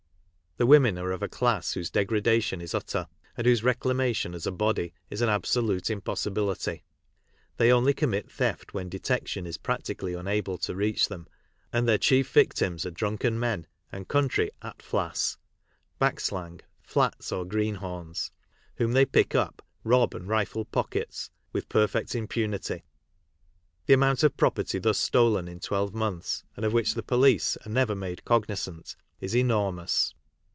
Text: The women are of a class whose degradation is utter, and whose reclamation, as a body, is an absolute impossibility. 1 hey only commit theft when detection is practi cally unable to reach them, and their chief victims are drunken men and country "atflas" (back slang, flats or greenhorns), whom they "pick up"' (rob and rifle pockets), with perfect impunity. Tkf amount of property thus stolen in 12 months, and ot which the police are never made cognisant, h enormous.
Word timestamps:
The 0.57 0.65
women 0.67 0.99
are 0.99 1.11
of 1.11 1.23
a 1.23 1.29
class 1.29 1.71
whose 1.73 1.89
degradation 1.89 2.59
is 2.59 2.75
utter, 2.75 3.07
and 3.37 3.47
whose 3.47 3.63
reclamation, 3.63 4.33
as 4.35 4.45
a 4.45 4.51
body, 4.51 4.93
is 5.09 5.21
an 5.21 5.29
absolute 5.29 5.89
impossibility. 5.89 6.83
1 7.55 7.67
hey 7.67 7.71
only 7.71 7.93
commit 7.93 8.29
theft 8.29 8.73
when 8.73 8.89
detection 8.89 9.47
is 9.47 9.57
practi 9.57 9.97
cally 9.97 10.13
unable 10.13 10.57
to 10.57 10.75
reach 10.75 11.07
them, 11.07 11.25
and 11.71 11.87
their 11.87 11.97
chief 11.97 12.29
victims 12.31 12.85
are 12.85 12.91
drunken 12.91 13.39
men 13.39 13.65
and 13.93 14.09
country 14.09 14.51
"atflas" 14.61 15.37
(back 15.99 16.19
slang, 16.19 16.59
flats 16.83 17.31
or 17.31 17.45
greenhorns), 17.45 18.31
whom 18.75 18.91
they 18.91 19.05
"pick 19.05 19.33
up"' 19.33 19.65
(rob 19.85 20.13
and 20.13 20.27
rifle 20.27 20.65
pockets), 20.65 21.31
with 21.53 21.69
perfect 21.69 22.13
impunity. 22.13 22.83
Tkf 23.87 23.93
amount 23.93 24.21
of 24.23 24.35
property 24.35 24.79
thus 24.79 24.97
stolen 24.97 25.47
in 25.47 25.61
12 25.61 25.93
months, 25.93 26.43
and 26.57 26.65
ot 26.65 26.73
which 26.73 26.93
the 26.93 27.01
police 27.03 27.55
are 27.65 27.69
never 27.71 27.95
made 27.95 28.25
cognisant, 28.25 28.97
h 29.21 29.33
enormous. 29.33 30.13